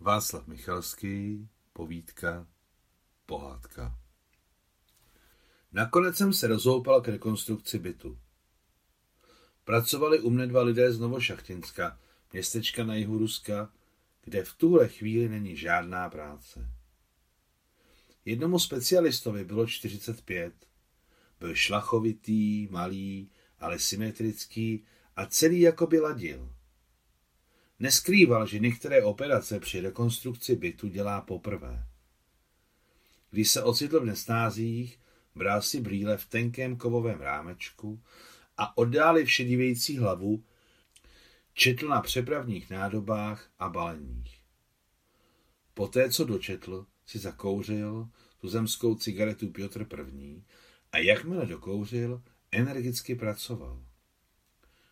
[0.00, 2.46] Václav Michalský, povídka,
[3.26, 3.98] pohádka.
[5.72, 8.18] Nakonec jsem se rozhoupal k rekonstrukci bytu.
[9.64, 11.98] Pracovali u mne dva lidé z Novošachtinska,
[12.32, 13.72] městečka na jihu Ruska,
[14.24, 16.70] kde v tuhle chvíli není žádná práce.
[18.24, 20.54] Jednomu specialistovi bylo 45.
[21.40, 24.84] Byl šlachovitý, malý, ale symetrický
[25.16, 26.54] a celý jako by ladil.
[27.84, 31.86] Neskrýval, že některé operace při rekonstrukci bytu dělá poprvé.
[33.30, 34.98] Když se ocitl v nestázích,
[35.34, 38.02] bral si brýle v tenkém kovovém rámečku
[38.56, 40.44] a oddáli všedivějící hlavu
[41.54, 44.40] četl na přepravních nádobách a baleních.
[45.74, 48.08] Poté, co dočetl, si zakouřil
[48.40, 49.86] tu zemskou cigaretu Piotr
[50.18, 50.42] I.
[50.92, 53.84] a jakmile dokouřil, energicky pracoval.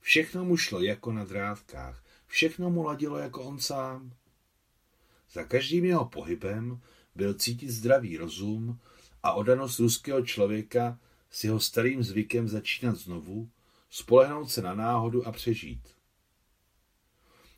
[0.00, 4.12] Všechno mu šlo jako na drátkách, všechno mu ladilo jako on sám.
[5.32, 6.80] Za každým jeho pohybem
[7.14, 8.80] byl cítit zdravý rozum
[9.22, 10.98] a odanost ruského člověka
[11.30, 13.50] s jeho starým zvykem začínat znovu,
[13.90, 15.88] spolehnout se na náhodu a přežít.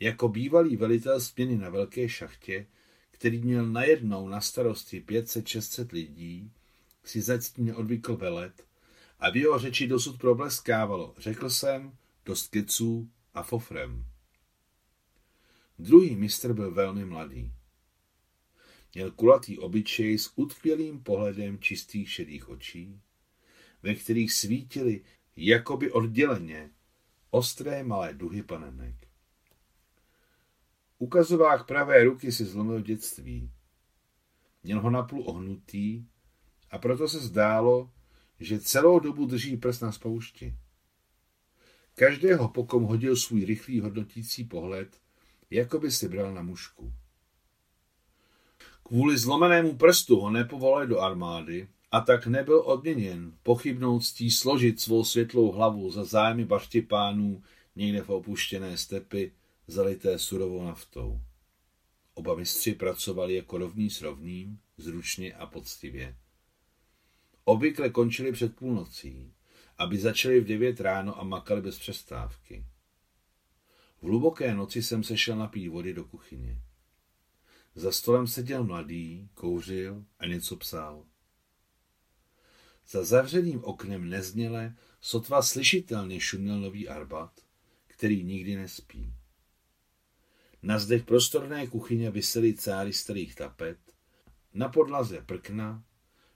[0.00, 2.66] Jako bývalý velitel směny na velké šachtě,
[3.10, 6.52] který měl najednou na starosti 500-600 lidí,
[7.04, 8.64] si zatím neodvykl velet
[9.18, 11.92] a v jeho řeči dosud probleskávalo, řekl jsem,
[12.24, 14.04] dost keců a fofrem.
[15.80, 17.52] Druhý mistr byl velmi mladý.
[18.94, 23.00] Měl kulatý obyčej s utkvělým pohledem čistých šedých očí,
[23.82, 25.04] ve kterých svítily
[25.36, 26.70] jakoby odděleně
[27.30, 29.08] ostré malé duhy panenek.
[30.98, 33.50] Ukazovák pravé ruky si zlomil dětství.
[34.62, 36.06] Měl ho napůl ohnutý
[36.70, 37.90] a proto se zdálo,
[38.40, 40.56] že celou dobu drží prst na spoušti.
[41.94, 45.00] Každého pokom hodil svůj rychlý hodnotící pohled,
[45.50, 46.92] jako by si bral na mušku.
[48.82, 55.04] Kvůli zlomenému prstu ho nepovolali do armády a tak nebyl odměněn pochybnou ctí složit svou
[55.04, 57.42] světlou hlavu za zájmy baštěpánů
[57.76, 59.32] někde v opuštěné stepy,
[59.66, 61.20] zalité surovou naftou.
[62.14, 66.16] Oba mistři pracovali jako rovní s rovným, zručně a poctivě.
[67.44, 69.32] Obvykle končili před půlnocí,
[69.78, 72.64] aby začali v devět ráno a makali bez přestávky.
[74.00, 76.62] V hluboké noci jsem se šel napít vody do kuchyně.
[77.74, 81.04] Za stolem seděl mladý, kouřil a něco psal.
[82.88, 87.40] Za zavřeným oknem nezněle, sotva slyšitelně šuměl nový arbat,
[87.86, 89.12] který nikdy nespí.
[90.62, 93.78] Na zdech prostorné kuchyně vysely cáry starých tapet,
[94.54, 95.84] na podlaze prkna,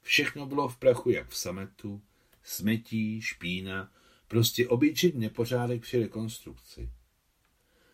[0.00, 2.02] všechno bylo v prachu jak v sametu,
[2.42, 3.92] smetí, špína,
[4.28, 6.90] prostě obyčejný nepořádek při rekonstrukci.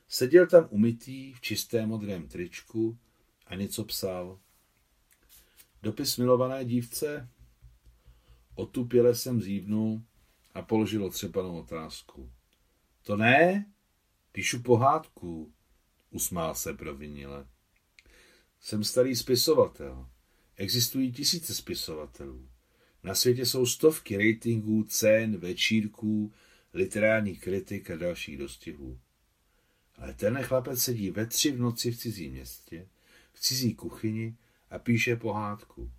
[0.08, 2.98] Seděl tam umytý v čistém modrém tričku
[3.46, 4.38] a něco psal.
[5.82, 7.28] Dopis milované dívce?
[8.54, 10.02] Otupěle jsem zívnul
[10.54, 12.30] a položil otřepanou otázku.
[13.02, 13.66] To ne?
[14.32, 15.52] Píšu pohádku,
[16.10, 17.47] usmál se provinile.
[18.60, 20.08] Jsem starý spisovatel.
[20.56, 22.48] Existují tisíce spisovatelů.
[23.02, 26.32] Na světě jsou stovky ratingů, cen, večírků,
[26.74, 29.00] literárních kritik a dalších dostihů.
[29.98, 32.88] Ale ten chlapec sedí ve tři v noci v cizím městě,
[33.32, 34.36] v cizí kuchyni
[34.70, 35.91] a píše pohádku.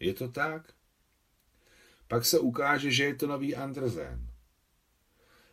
[0.00, 0.72] Je to tak?
[2.08, 4.30] Pak se ukáže, že je to nový Andersen.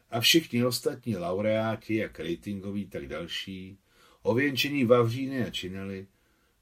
[0.10, 3.78] A všichni ostatní laureáti, jak ratingoví, tak další,
[4.22, 6.08] ověnčení Vavříny a Činely,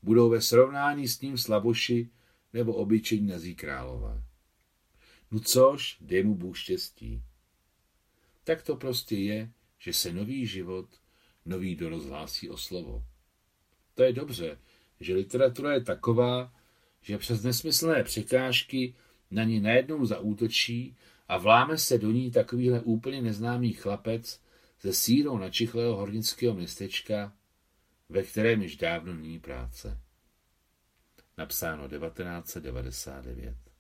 [0.02, 2.10] budou ve srovnání s ním slaboši
[2.54, 4.24] nebo obyčejní nazí králové.
[5.32, 7.24] No což, dej mu Bůh štěstí.
[8.44, 11.03] Tak to prostě je, že se nový život
[11.46, 13.04] nový kdo rozhlásí o slovo.
[13.96, 14.58] To je dobře,
[15.00, 16.54] že literatura je taková,
[17.02, 18.96] že přes nesmyslné překážky
[19.32, 20.96] na ní najednou zaútočí
[21.28, 24.42] a vláme se do ní takovýhle úplně neznámý chlapec
[24.82, 27.34] ze sírou načichlého hornického městečka,
[28.10, 30.00] ve kterém již dávno není práce.
[31.38, 33.73] Napsáno 1999.